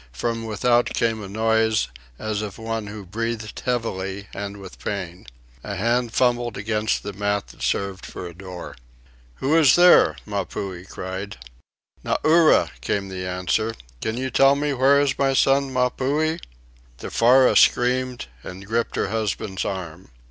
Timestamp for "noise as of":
1.29-2.57